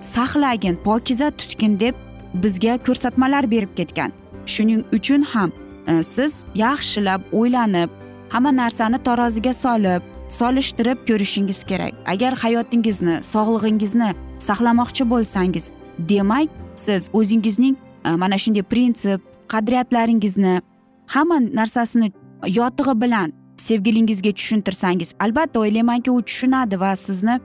Saqlagin 0.00 0.76
pokiza 0.84 1.30
tutgin 1.30 1.80
deb 1.80 1.94
bizga 2.34 2.78
ko'rsatmalar 2.86 3.50
berib 3.50 3.76
ketgan. 3.76 4.12
Shuning 4.46 4.84
uchun 4.92 5.22
ham 5.22 5.52
e, 5.86 6.02
siz 6.02 6.44
yaxshilab 6.54 7.20
o'ylanib 7.32 7.90
hamma 8.28 8.56
narsani 8.56 8.98
taroziga 8.98 9.52
solib 9.52 10.02
solishtirib 10.28 10.98
ko'rishingiz 11.08 11.64
kerak. 11.64 11.92
Agar 12.06 12.32
hayotingizni 12.42 13.16
sog'lig'ingizni 13.32 14.10
saqlamoqchi 14.38 15.10
bo'lsangiz 15.10 15.70
demak 15.98 16.48
siz 16.74 17.10
o'zingizning 17.12 17.76
e, 18.04 18.10
mana 18.22 18.38
shunday 18.38 18.62
prinsip 18.62 19.20
qadriyatlaringizni 19.52 20.60
hamma 21.06 21.38
narsasini 21.40 22.12
yotig'i 22.46 23.00
bilan 23.00 23.32
sevgilingizga 23.56 24.32
tushuntirsangiz 24.32 25.14
albatta 25.20 25.60
o'ylaymanki 25.60 26.10
u 26.10 26.22
tushunadi 26.22 26.80
va 26.80 26.96
sizni 26.96 27.40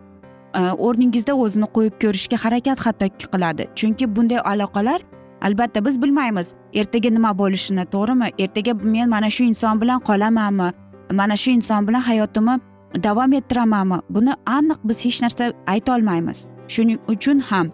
E, 0.56 0.62
o'rningizda 0.86 1.34
o'zini 1.34 1.68
qo'yib 1.76 1.96
ko'rishga 2.04 2.38
harakat 2.44 2.86
hattoki 2.86 3.26
qiladi. 3.34 3.64
Chunki 3.76 4.16
bunday 4.16 4.40
aloqalar 4.52 5.02
albatta 5.42 5.86
biz 5.86 6.02
bilmaymiz. 6.02 6.54
Ertaga 6.74 7.10
nima 7.10 7.38
bo'lishini 7.42 7.86
to'g'rimi? 7.94 8.28
Ertaga 8.44 8.74
men 8.74 9.10
mana 9.10 9.30
shu 9.30 9.44
inson 9.44 9.82
bilan 9.82 10.00
qolamanmi? 10.10 10.70
Mana 11.12 11.36
shu 11.36 11.52
inson 11.52 11.88
bilan 11.88 12.02
hayotimni 12.02 12.60
davom 13.04 13.34
ettiramanmi? 13.34 13.98
Buni 14.10 14.34
aniq 14.46 14.80
biz 14.84 15.06
hech 15.06 15.22
narsa 15.24 15.54
aytolmaymiz 15.68 16.48
shuning 16.70 17.00
uchun 17.08 17.40
ham 17.40 17.72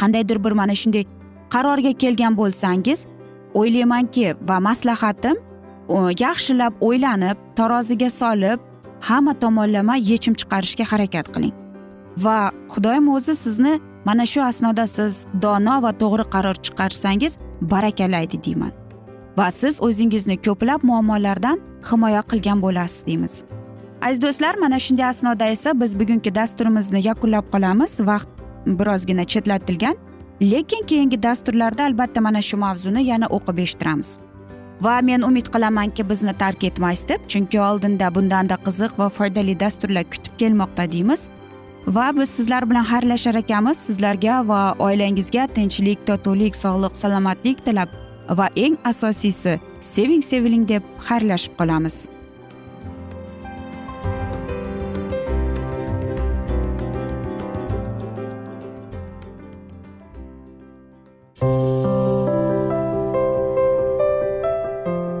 qandaydir 0.00 0.44
bir 0.44 0.52
mana 0.60 0.74
shunday 0.82 1.04
qarorga 1.54 1.92
kelgan 2.02 2.36
bo'lsangiz 2.40 3.06
o'ylaymanki 3.60 4.26
va 4.48 4.56
maslahatim 4.68 5.36
yaxshilab 6.24 6.72
o'ylanib 6.88 7.36
taroziga 7.58 8.10
solib 8.20 8.58
hamma 9.08 9.32
tomonlama 9.42 9.96
yechim 10.10 10.34
chiqarishga 10.40 10.84
harakat 10.92 11.26
qiling. 11.34 11.54
Va 12.16 12.52
xudoyim 12.74 13.08
o'zi 13.08 13.34
sizni 13.36 13.80
mana 14.04 14.26
shu 14.26 14.42
asnoda 14.42 14.86
siz 14.86 15.26
dono 15.42 15.82
va 15.82 15.92
to'g'ri 16.02 16.24
qaror 16.34 16.56
chiqarsangiz 16.66 17.38
barakalaydi 17.60 18.44
deyman. 18.44 18.72
Va 19.38 19.50
siz 19.50 19.80
o'zingizni 19.82 20.36
ko'plab 20.46 20.80
muammolardan 20.88 21.58
himoya 21.90 22.22
qilgan 22.30 22.62
bo'lasiz 22.64 23.06
deymiz. 23.06 23.34
Aziz 24.02 24.22
do'stlar 24.22 24.54
mana 24.54 24.78
shunday 24.78 25.06
asnoda 25.06 25.46
esa 25.46 25.80
biz 25.80 26.00
bugungi 26.00 26.34
dasturimizni 26.34 27.06
yakunlab 27.06 27.46
qolamiz. 27.52 28.00
Vaqt 28.00 28.28
birozgina 28.66 29.24
chetlatilgan 29.24 29.96
lekin 30.42 30.86
keyingi 30.86 31.22
dasturlarda 31.22 31.84
albatta 31.84 32.20
mana 32.20 32.42
shu 32.42 32.56
mavzuni 32.56 33.02
yana 33.04 33.26
o'qib 33.26 33.58
eshittiramiz. 33.64 34.18
Va 34.80 35.00
men 35.02 35.22
umid 35.22 35.46
qilamanki 35.54 36.08
bizni 36.10 36.32
tark 36.38 36.64
etmaysiz 36.64 37.08
deb 37.08 37.20
chunki 37.28 37.60
oldinda 37.60 38.14
bundanda 38.14 38.56
qiziq 38.66 38.98
va 38.98 39.08
foydali 39.08 39.60
dasturlar 39.60 40.04
kutib 40.12 40.34
kelmoqda 40.38 40.92
deymiz. 40.92 41.30
Va 41.86 42.12
biz 42.16 42.30
sizlar 42.30 42.70
bilan 42.70 42.84
xayrlashar 42.84 43.34
ekanmiz. 43.34 43.78
Sizlarga 43.78 44.48
va 44.48 44.74
oilangizga 44.78 45.46
tinchlik 45.54 46.06
totuvlik 46.06 46.56
sog'lik 46.56 46.96
salomatlik 46.96 47.64
tilab 47.64 47.88
va 48.38 48.48
eng 48.56 48.76
asosiysi 48.84 49.58
seving 49.80 50.22
seviling 50.22 50.68
deb 50.68 50.82
xayrlashib 51.08 51.56
qolamiz. 51.58 52.08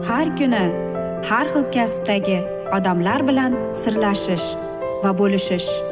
Har 0.08 0.36
kuni 0.38 0.64
har 1.28 1.46
xil 1.52 1.64
kasbdagi 1.74 2.38
odamlar 2.76 3.26
bilan 3.28 3.56
sirlashish 3.74 4.54
va 5.04 5.10
bo'lishish. 5.18 5.91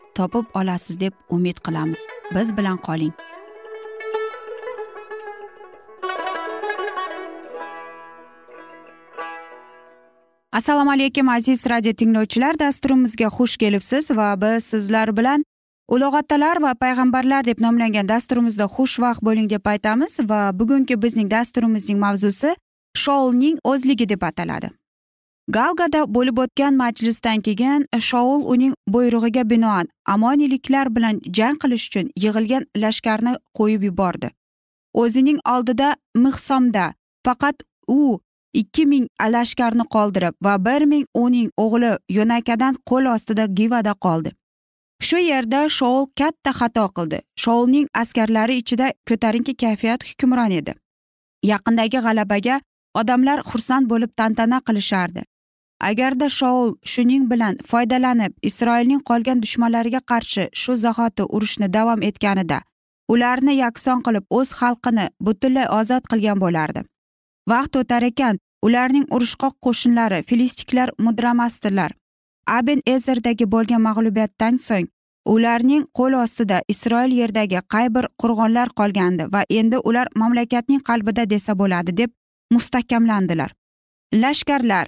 topib 0.15 0.45
olasiz 0.53 0.99
deb 0.99 1.13
umid 1.29 1.57
qilamiz. 1.65 1.99
Biz 2.35 2.57
bilan 2.57 2.77
qoling. 2.77 3.13
Assalomu 10.51 10.91
alaykum 10.91 11.29
aziz 11.29 11.65
radio 11.69 11.93
tinglovchilar. 11.93 12.59
Dasturimizga 12.59 13.27
xush 13.27 13.57
kelibsiz 13.57 14.11
va 14.11 14.41
biz 14.41 14.63
sizlar 14.63 15.17
bilan 15.17 15.45
ulug' 15.87 16.17
otalar 16.19 16.61
va 16.61 16.73
payg'ambarlar 16.83 17.45
deb 17.45 17.59
nomlangan 17.65 18.09
dasturimizda 18.09 18.67
xushvaqt 18.75 19.23
bo'ling 19.27 19.47
deb 19.49 19.65
aytamiz 19.73 20.19
va 20.31 20.41
bugungi 20.59 21.01
bizning 21.01 21.31
dasturimizning 21.31 21.99
mavzusi 21.99 22.55
shoulning 23.03 23.57
o'zligi 23.63 24.09
deb 24.09 24.21
ataladi. 24.21 24.69
Galgada 25.49 26.05
bo'lib 26.15 26.37
o'tgan 26.43 26.75
majlisdan 26.75 27.41
keyin 27.41 27.87
shoul 27.99 28.41
uning 28.53 28.73
buyrug'iga 28.87 29.49
binoan 29.49 29.87
amoniyliklar 30.05 30.95
bilan 30.95 31.21
jang 31.37 31.57
qilish 31.61 31.87
uchun 31.87 32.11
yig'ilgan 32.23 32.65
lashkarni 32.77 33.33
qo'yib 33.57 33.83
yubordi. 33.83 34.29
O'zining 34.93 35.39
oldida 35.53 35.95
mihsomda 36.15 36.93
faqat 37.25 37.63
u 37.87 38.19
ikki 38.53 38.85
ming 38.85 39.07
lashkarni 39.35 39.85
qoldirib 39.95 40.33
va 40.45 40.65
bir 40.65 40.85
ming 40.91 41.05
uning 41.13 41.49
o'g'li 41.57 41.91
yo'nakadan 42.17 42.75
qo'l 42.89 43.05
ostida 43.15 43.45
givada 43.45 43.93
qoldi. 44.05 44.31
Shu 45.01 45.17
yerda 45.17 45.69
shoul 45.69 46.05
katta 46.19 46.51
xato 46.59 46.85
qildi. 46.97 47.19
Shoulning 47.43 47.87
askarlari 48.01 48.55
ichida 48.61 48.93
ko'tarinki 49.09 49.53
kayfiyat 49.63 50.03
hukmron 50.09 50.51
edi. 50.59 50.73
Yaqindagi 51.51 51.99
g'alabaga 52.05 52.61
odamlar 52.99 53.39
xursand 53.49 53.89
bo'lib 53.91 54.11
tantana 54.19 54.59
qilishardi. 54.67 55.21
Agarda 55.89 56.27
shoul 56.29 56.75
shuning 56.93 57.23
bilan 57.31 57.57
foydalanib 57.71 58.33
isroilning 58.49 59.01
qolgan 59.09 59.41
dushmanlariga 59.43 60.01
qarshi 60.11 60.43
shu 60.61 60.75
zahoti 60.85 61.23
urushni 61.35 61.73
davom 61.77 62.01
etganida 62.09 62.59
ularni 63.13 63.55
yakson 63.63 64.03
qilib 64.05 64.25
o'z 64.39 64.49
xalqini 64.59 65.05
butunlay 65.25 65.67
ozod 65.79 66.03
qilgan 66.11 66.39
bo'lardi. 66.43 66.81
Vaqt 67.51 67.73
o'tar 67.81 68.03
ekan 68.11 68.39
ularning 68.67 69.05
urushqoq 69.15 69.55
qo'shinlari 69.65 70.19
filistiklar 70.29 70.89
mudramasdilar 71.05 71.91
aben 72.57 72.81
ezerdagi 72.95 73.45
bo'lgan 73.53 73.81
mag'lubiyatdan 73.87 74.55
so'ng 74.67 74.87
ularning 75.33 75.83
qo'l 75.97 76.13
ostida 76.23 76.61
isroil 76.73 77.11
yerdagi 77.21 77.59
qay 77.73 77.87
bir 77.95 78.05
qo'rg'onlar 78.21 78.69
qolgandi 78.79 79.27
va 79.33 79.41
endi 79.59 79.77
ular 79.89 80.07
mamlakatning 80.21 80.81
qalbida 80.89 81.29
desa 81.33 81.57
bo'ladi 81.61 81.97
deb 82.01 82.11
mustahkamlandilar. 82.55 83.51
Lashkarlar 84.21 84.87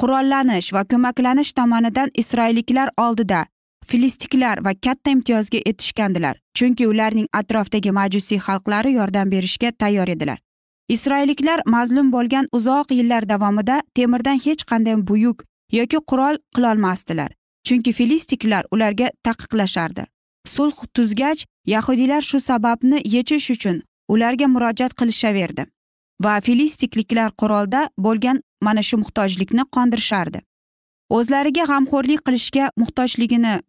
qurollanish 0.00 0.72
va 0.76 0.82
ko'maklanish 0.84 1.52
tomonidan 1.58 2.10
isroilliklar 2.22 2.90
oldida 3.04 3.46
filistiklar 3.86 4.64
va 4.64 4.72
katta 4.86 5.10
imtiyozga 5.16 5.60
etishgandilar 5.70 6.36
chunki 6.58 6.86
ularning 6.92 7.28
atrofdagi 7.40 7.90
majusiy 8.00 8.38
xalqlari 8.46 8.92
yordam 8.92 9.30
berishga 9.30 9.70
tayyor 9.70 10.08
edilar. 10.08 10.38
Isroilliklar 10.88 11.62
mazlum 11.66 12.12
bo'lgan 12.12 12.48
uzoq 12.52 12.92
yillar 12.98 13.28
davomida 13.28 13.82
temirdan 13.94 14.38
hech 14.44 14.64
qanday 14.70 14.96
buyuk 15.08 15.44
yoki 15.72 15.98
qurol 16.10 16.36
qilolmasdilar 16.56 17.30
chunki 17.66 17.92
filistiklar 17.92 18.64
ularga 18.70 19.10
taqiqlashardi. 19.24 20.04
Sulh 20.46 20.78
tuzgach 20.94 21.44
yahudiylar 21.66 22.22
shu 22.30 22.40
sababni 22.40 23.00
yechish 23.04 23.50
uchun 23.56 23.82
ularga 24.08 24.46
murojaat 24.54 24.94
qilishaverdi 25.00 25.66
va 26.24 26.40
filistikliklar 26.40 27.30
qurolda 27.40 27.88
bo'lgan 28.06 28.40
mana 28.62 28.82
shu 28.82 28.98
muhtojlikni 29.02 29.64
qondirishardi. 29.76 30.42
O'zlariga 31.16 31.64
g'amxo'rlik 31.70 32.24
qilishga 32.26 32.70
muhtojligini 32.76 33.54
e, 33.56 33.60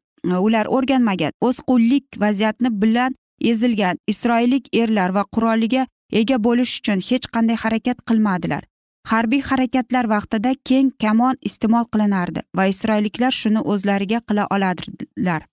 ular 0.45 0.67
o'rganmagan. 0.67 1.31
O'z 1.41 1.61
qullik 1.69 2.19
vaziyatni 2.23 2.71
bilan 2.81 3.15
ezilgan 3.51 4.01
isroillik 4.07 4.67
erlar 4.75 5.15
va 5.17 5.23
quroliga 5.35 5.85
ega 6.21 6.37
bo'lish 6.47 6.79
uchun 6.79 7.05
hech 7.09 7.29
qanday 7.35 7.57
harakat 7.63 8.03
qilmadilar. 8.09 8.63
Harbiy 9.11 9.41
harakatlar 9.49 10.09
vaqtida 10.15 10.51
keng 10.69 10.91
kamon 11.01 11.39
iste'mol 11.49 11.87
qilinardi 11.93 12.43
va 12.57 12.67
isroilliklar 12.73 13.31
shuni 13.41 13.63
o'zlariga 13.73 14.19
qila 14.27 14.47
oladilar. 14.55 15.47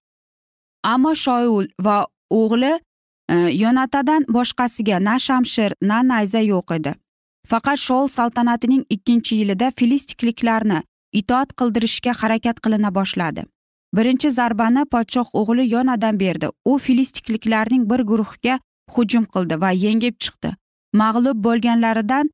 Ammo 0.93 1.15
shoul 1.15 1.67
va 1.87 1.97
o'g'li 2.31 2.75
e, 2.75 3.35
yonatadan 3.63 4.27
boshqasiga 4.37 4.99
na 5.09 5.19
shamshir 5.27 5.79
na 5.81 6.03
nayza 6.03 6.43
yo'q 6.53 6.79
edi. 6.79 6.93
Faqat 7.51 7.79
shoul 7.87 8.09
saltanatining 8.09 8.85
ikkinchi 8.91 9.41
yilida 9.41 9.71
filistikliklarni 9.79 10.83
itoat 11.21 11.53
qildirishga 11.59 12.13
harakat 12.21 12.61
qilina 12.65 12.91
boshladi. 12.99 13.45
Birinchi 13.97 14.31
zarbani 14.31 14.83
podshoh 14.95 15.29
o'g'li 15.41 15.65
yonadan 15.75 16.21
berdi. 16.21 16.49
U 16.65 16.79
filistikliklarning 16.79 17.91
bir 17.91 18.01
guruhiga 18.11 18.59
hujum 18.95 19.25
qildi 19.35 19.61
va 19.61 19.71
yengib 19.85 20.17
chiqdi. 20.25 20.51
Mag'lub 21.03 21.39
bo'lganlaridan 21.47 22.31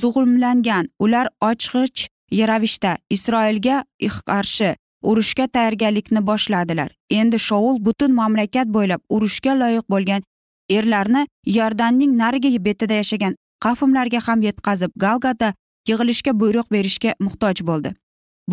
zug'umlangan 0.00 0.88
ular 0.98 1.26
ochg'ich 1.50 2.08
ravishda 2.50 2.96
isroilga 3.10 3.84
qarshi 4.30 4.74
urushga 5.02 5.46
tayyorgarlikni 5.46 6.26
boshladilar. 6.26 6.90
Endi 7.10 7.38
shoul 7.38 7.76
butun 7.86 8.12
mamlakat 8.20 8.68
bo'ylab 8.76 9.00
urushga 9.08 9.52
loyiq 9.62 9.86
bo'lgan 9.94 10.22
erlarni 10.70 11.26
yordanning 11.46 12.12
narigi 12.18 12.64
betida 12.64 12.94
yashagan 12.94 13.36
qavmlarga 13.64 14.20
ham 14.26 14.42
yetkazib 14.42 14.92
galgada 14.96 15.54
yig'ilishga 15.88 16.32
buyruq 16.40 16.70
berishga 16.72 17.14
muhtoj 17.20 17.62
bo'ldi. 17.68 17.94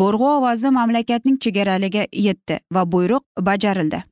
Bo'rg'u 0.00 0.28
ovozi 0.36 0.70
mamlakatning 0.78 1.38
chegaraliga 1.44 2.06
yetdi 2.26 2.60
va 2.74 2.82
buyruq 2.92 3.24
bajarildi. 3.48 4.02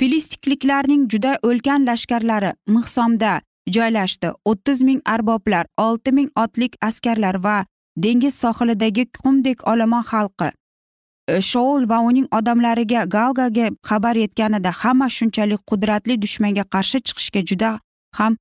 Filistikliklarning 0.00 1.08
juda 1.12 1.38
ulkan 1.42 1.86
lashkarlari 1.86 2.52
mixsomda 2.66 3.40
joylashdi. 3.66 4.28
o'ttiz 4.44 4.82
ming 4.82 5.00
arboblar 5.04 5.66
olti 5.76 6.12
ming 6.12 6.30
otlik 6.36 6.76
askarlar 6.80 7.34
va 7.44 7.64
dengiz 7.96 8.34
sohilidagi 8.34 9.04
qumdek 9.24 9.68
olomon 9.68 10.02
xalqi. 10.02 10.50
Shoul 11.40 11.88
va 11.88 11.98
uning 12.08 12.26
odamlariga 12.38 13.04
galgaga 13.04 13.70
xabar 13.88 14.16
yetganida 14.16 14.70
hamma 14.82 15.08
shunchalik 15.08 15.60
qudratli 15.70 16.14
dushmanga 16.22 16.64
qarshi 16.74 16.98
chiqishga 17.06 17.40
juda 17.50 17.70
ham 18.18 18.36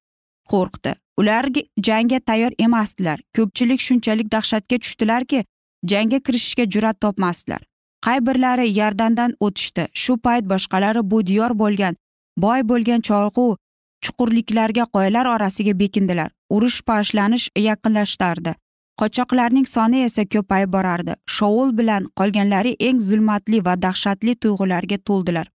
qo'rqdi. 0.51 0.95
Ular 1.19 1.45
jangga 1.87 2.19
tayyor 2.19 2.51
emasdilar. 2.59 3.19
Ko'pchilik 3.35 3.79
shunchalik 3.87 4.31
dahshatga 4.31 4.77
tushdilarki 4.83 5.43
jangga 5.91 6.19
kirishishga 6.25 6.65
jur'at 6.73 6.99
topmasdilar. 7.01 7.61
Qay 8.05 8.19
birlari 8.27 8.65
yardandan 8.79 9.31
o'tishdi. 9.39 9.87
Shu 9.93 10.17
payt 10.17 10.45
boshqalari 10.51 11.01
bu 11.11 11.27
diyor 11.27 11.51
bo'lgan 11.61 11.95
boy 12.37 12.61
bo'lgan 12.69 13.01
cholg'u 13.09 13.47
chuqurliklarga 14.03 14.85
qoyalar 14.95 15.25
orasiga 15.35 15.79
bekindilar. 15.79 16.29
Urush 16.55 16.79
boshlanish 16.89 17.49
yaqinlashardi 17.69 18.53
qochoqlarning 19.01 19.67
soni 19.75 20.03
esa 20.07 20.23
ko'payib 20.33 20.71
borardi. 20.75 21.13
Shovul 21.35 21.73
bilan 21.79 22.07
qolganlari 22.19 22.75
eng 22.87 23.01
zulmatli 23.07 23.59
va 23.65 23.73
dahshatli 23.85 24.35
tuyg'ularga 24.43 24.97
to'ldilar. 25.09 25.47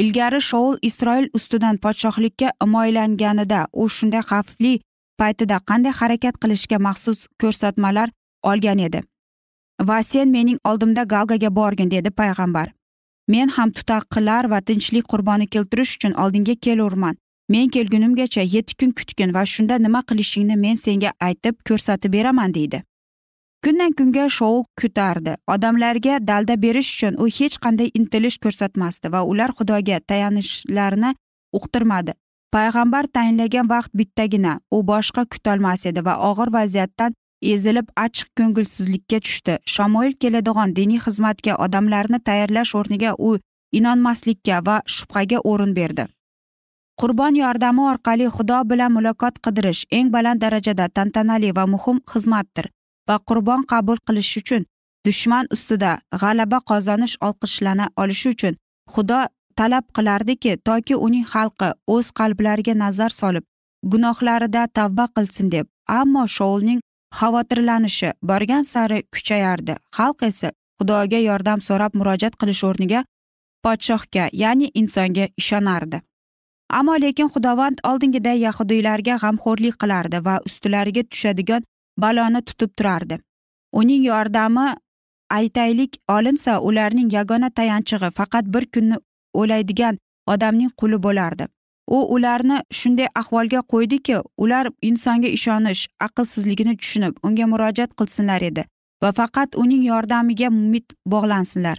Ilgari 0.00 0.40
shoul 0.40 0.78
isroil 0.82 1.26
ustidan 1.34 1.76
podshohlikka 1.84 2.52
himoyalanganida 2.62 3.60
u 3.72 3.88
shunday 3.88 4.22
xavfli 4.30 4.72
paytida 5.20 5.56
qanday 5.70 5.92
harakat 6.00 6.34
qilishga 6.42 6.78
maxsus 6.86 7.26
ko'rsatmalar 7.40 8.08
olgan 8.50 8.78
edi. 8.86 9.00
Va 9.88 10.02
sen 10.02 10.28
mening 10.36 10.58
oldimda 10.70 11.04
galgaga 11.14 11.50
borgin 11.58 11.90
dedi 11.90 12.10
payg'ambar. 12.20 12.68
Men 13.28 13.48
ham 13.56 13.70
tutaqilar 13.76 14.50
va 14.52 14.60
tinchlik 14.60 15.06
qurboni 15.12 15.46
keltirish 15.54 15.96
uchun 15.96 16.14
oldinga 16.22 16.54
kelurman. 16.64 17.16
Men 17.52 17.68
kelgunimgacha 17.74 18.42
yetti 18.54 18.74
kun 18.80 18.90
kutgin 18.98 19.34
va 19.34 19.42
shunda 19.52 19.78
nima 19.78 20.00
qilishingni 20.08 20.56
men 20.64 20.76
senga 20.76 21.10
aytib 21.28 21.56
ko'rsatib 21.68 22.12
beraman 22.12 22.54
deydi. 22.54 22.82
Kundan 23.64 23.92
kunga 23.92 24.24
shov 24.32 24.62
ko'tardi 24.80 25.34
odamlarga 25.54 26.14
dalda 26.28 26.56
berish 26.64 26.90
uchun 26.94 27.18
u 27.22 27.26
hech 27.38 27.56
qanday 27.64 27.90
intilish 27.98 28.38
ko'rsatmasdi 28.44 29.12
va 29.14 29.20
ular 29.30 29.50
xudoga 29.58 29.98
tayanishlarini 30.10 31.10
uqtirmadi. 31.58 32.12
Payg'ambar 32.54 33.04
tayinlagan 33.16 33.68
vaqt 33.72 33.92
bittagina 34.00 34.52
u 34.76 34.78
boshqa 34.92 35.24
kutolmas 35.32 35.86
edi 35.90 36.04
va 36.08 36.14
og'ir 36.30 36.52
vaziyatdan 36.56 37.12
ezilib 37.52 37.92
achchiq 38.04 38.30
ko'ngilsizlikka 38.38 39.20
tushdi. 39.26 39.58
Shamoil 39.74 40.16
keladigan 40.22 40.74
diniy 40.78 41.04
xizmatga 41.06 41.60
odamlarni 41.66 42.18
tayyorlash 42.28 42.74
o'rniga 42.80 43.12
u 43.28 43.36
inonmaslikka 43.78 44.64
va 44.66 44.80
shubhaga 44.96 45.38
o'rin 45.52 45.76
berdi. 45.78 46.08
Qurbon 47.00 47.34
yordami 47.44 47.86
orqali 47.92 48.26
xudo 48.36 48.58
bilan 48.70 48.92
muloqot 48.96 49.38
qidirish 49.44 49.86
eng 49.98 50.08
baland 50.14 50.40
darajada 50.44 50.88
tantanali 50.96 51.56
va 51.56 51.64
muhim 51.74 52.04
xizmatdir. 52.12 52.66
Va 53.10 53.16
qurbon 53.28 53.66
qabul 53.72 53.98
qilish 54.06 54.32
uchun 54.42 54.66
dushman 55.06 55.52
ustida 55.56 55.92
g'alaba 56.22 56.58
qozonish 56.70 57.16
olqishlana 57.28 57.86
olishi 58.02 58.34
uchun 58.34 58.54
xudo 58.94 59.20
talab 59.58 59.84
qilardiki 59.96 60.52
toki 60.68 60.94
uning 61.06 61.26
xalqi 61.32 61.68
o'z 61.94 62.06
qalblariga 62.18 62.74
nazar 62.84 63.12
solib 63.20 63.44
gunohlarida 63.82 64.66
tavba 64.66 65.08
qilsin 65.16 65.50
deb. 65.52 65.66
Ammo 65.88 66.26
shoulning 66.26 66.80
xavotirlanishi 67.18 68.12
borgan 68.22 68.62
sari 68.62 69.02
kuchayardi. 69.14 69.74
Xalq 69.96 70.22
esa 70.30 70.52
xudoga 70.80 71.18
yordam 71.28 71.60
so'rab 71.60 71.96
murojaat 71.98 72.36
qilish 72.40 72.62
o'rniga 72.68 73.04
podshohga 73.64 74.28
ya'ni 74.32 74.70
insonga 74.80 75.26
ishonardi. 75.40 76.00
Ammo 76.78 76.94
lekin 77.04 77.28
xudovand 77.34 77.78
oldingiday 77.90 78.38
yahudiylarga 78.46 79.16
g'amxo'rlik 79.22 79.76
qilardi 79.82 80.18
va 80.26 80.34
ustilariga 80.48 81.02
tushadigan 81.10 81.62
baloni 82.02 82.42
tutib 82.48 82.70
turardi. 82.78 83.18
Uning 83.72 84.04
yordami 84.04 84.66
aytaylik 85.30 85.96
olinsa 86.16 86.60
ularning 86.60 87.12
yagona 87.12 87.50
tayanchig'i 87.50 88.10
faqat 88.18 88.44
bir 88.54 88.64
kunni 88.74 88.96
o'laydigan 89.40 89.98
odamning 90.26 90.72
quli 90.80 91.02
bo'lardi. 91.06 91.46
U 91.96 91.98
ularni 92.14 92.58
shunday 92.78 93.08
ahvolga 93.20 93.60
qo'ydiki 93.72 94.16
ular 94.38 94.66
insonga 94.88 95.28
ishonish 95.38 95.86
aqlsizligini 96.06 96.74
tushunib 96.80 97.14
unga 97.26 97.46
murojaat 97.52 97.94
qilsinlar 97.98 98.42
edi 98.50 98.64
va 99.02 99.10
faqat 99.20 99.56
uning 99.62 99.82
yordamiga 99.92 100.48
umid 100.48 100.86
bog'lansinlar. 101.14 101.78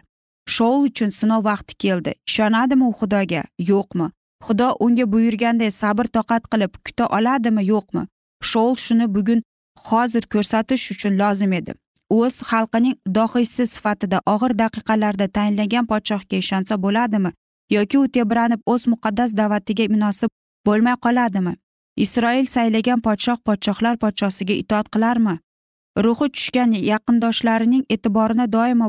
Shoul 0.55 0.87
uchun 0.89 1.11
sinov 1.19 1.45
vaqti 1.45 1.77
keldi. 1.83 2.11
Ishonadimi 2.29 2.85
u 2.89 2.93
xudoga? 2.99 3.43
Yo'qmi? 3.71 4.07
Xudo 4.45 4.67
unga 4.85 5.05
buyurganday 5.13 5.71
sabr 5.81 6.05
toqat 6.17 6.49
qilib 6.51 6.73
kuta 6.85 7.05
oladimi? 7.17 7.63
Yo'qmi? 7.73 8.03
Shoul 8.49 8.75
shuni 8.85 9.07
bugun 9.15 9.43
hozir 9.77 10.23
ko'rsatish 10.33 10.91
uchun 10.93 11.17
lozim 11.21 11.53
edi. 11.53 11.73
O'z 12.09 12.35
xalqining 12.49 12.95
dohiysi 13.17 13.67
sifatida 13.67 14.21
og'ir 14.33 14.51
daqiqalarda 14.63 15.27
tayinlangan 15.27 15.85
podshohga 15.91 16.37
ishonsa 16.43 16.77
bo'ladimi 16.85 17.31
yoki 17.75 17.97
u 17.99 18.07
tebranib 18.15 18.61
o'z 18.73 18.87
muqaddas 18.93 19.35
da'vatiga 19.39 19.85
munosib 19.93 20.29
bo'lmay 20.67 20.95
qoladimi? 21.05 21.53
Isroil 22.05 22.45
saylagan 22.55 22.99
podshoh 23.07 23.39
podshohlar 23.47 23.95
podshosiga 24.03 24.53
itoat 24.63 24.87
qilarmi? 24.93 25.35
Ruhi 26.05 26.27
tushgan 26.35 26.71
yaqindoshlarining 26.91 27.83
e'tiborini 27.95 28.45
doimo 28.55 28.87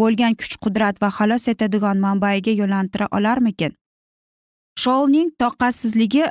bo'lgan 0.00 0.34
kuch 0.40 0.56
qudrat 0.64 0.96
va 1.02 1.08
xalos 1.18 1.48
etadigan 1.52 1.98
manbaiga 2.06 2.52
yo'lantira 2.60 3.06
olarmikin? 3.18 3.72
Shoulning 4.82 5.28
toqatsizligi 5.42 6.24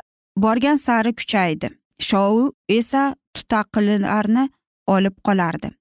borgan 0.43 0.77
sari 0.85 1.13
kuchaydi. 1.19 1.67
Shoul 2.07 2.51
esa 2.69 3.03
tutaqilarni 3.33 4.49
olib 4.87 5.15
qolardi. 5.27 5.71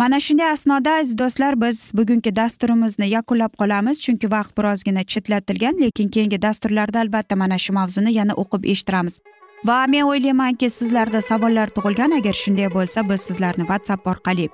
Mana 0.00 0.20
shunday 0.20 0.50
asnoda 0.50 0.92
aziz 1.00 1.18
do'stlar 1.18 1.60
biz 1.60 1.78
bugungi 1.94 2.36
dasturimizni 2.36 3.08
yakunlab 3.08 3.52
qolamiz 3.60 4.00
chunki 4.04 4.30
vaqt 4.34 4.52
birozgina 4.58 5.02
chetlatilgan 5.04 5.76
lekin 5.80 6.08
keyingi 6.14 6.42
dasturlarda 6.42 7.00
albatta 7.00 7.36
mana 7.36 7.58
shu 7.58 7.72
mavzuni 7.72 8.12
yana 8.12 8.34
o'qib 8.42 8.64
eshittiramiz. 8.72 9.20
Va 9.68 9.86
men 9.92 10.08
o'ylaymanki 10.10 10.70
sizlarda 10.70 11.20
savollar 11.20 11.68
tug'ilgan 11.76 12.16
agar 12.18 12.34
shunday 12.42 12.68
bo'lsa 12.76 13.08
biz 13.10 13.20
sizlarni 13.28 13.64
whatsapp 13.70 14.06
orqali 14.12 14.48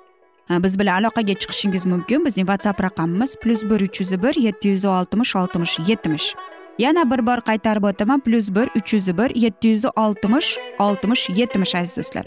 biz 0.65 0.79
bilan 0.79 1.03
aloqaga 1.03 1.35
chiqishingiz 1.43 1.87
mumkin. 1.93 2.25
Bizning 2.27 2.47
whatsapp 2.51 2.83
raqamimiz 2.87 3.37
plyus 3.43 3.63
bir 3.71 3.81
uch 3.87 4.01
yuz 4.01 4.13
bir 4.23 4.35
yetti 4.47 4.69
yuz 4.69 4.85
oltmish 4.85 5.37
oltmish 5.37 5.79
yetmish. 5.89 6.35
Yana 6.79 7.11
bir 7.11 7.27
bor 7.27 7.41
qaytarib 7.49 7.85
o'taman. 7.91 8.21
Plyus 8.21 8.49
bir 8.55 8.71
uch 8.79 8.95
yuz 8.95 9.09
bir 9.19 9.35
yetti 9.35 9.69
yuz 9.69 9.85
oltmish 9.97 10.59
oltmish 10.79 11.29
yetmish 11.31 11.75
aziz 11.75 11.97
do'stlar. 11.97 12.27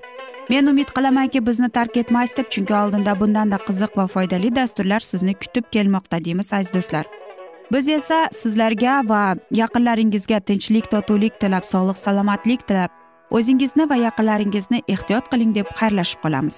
Men 0.50 0.68
umid 0.68 0.90
qilamanki 0.98 1.46
bizni 1.46 1.70
tark 1.70 1.98
etmaysiz 1.98 2.38
deb 2.38 2.48
chunki 2.50 2.74
oldinda 2.74 3.20
bundanda 3.20 3.58
qiziq 3.68 3.98
va 3.98 4.08
foydali 4.08 4.56
dasturlar 4.56 5.00
sizni 5.00 5.34
kutib 5.34 5.66
kelmoqda 5.72 6.26
deymiz 6.26 6.54
aziz 6.54 6.74
do'stlar. 6.74 7.06
Biz 7.74 7.90
esa 7.90 8.28
sizlarga 8.32 9.02
va 9.10 9.36
yaqinlaringizga 9.52 10.40
tinchlik 10.40 10.90
totuvlik 10.92 11.40
tilab 11.40 11.66
sog'lik 11.74 11.98
salomatlik 11.98 12.68
tilab 12.68 12.90
o'zingizni 13.30 13.90
va 13.90 13.96
yaqinlaringizni 14.08 14.82
ehtiyot 14.88 15.30
qiling 15.32 15.56
deb 15.56 15.68
xayrlashib 15.80 16.26
qolamiz. 16.26 16.58